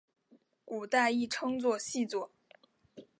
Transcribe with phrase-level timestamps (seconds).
[0.65, 2.31] 古代亦称作细作。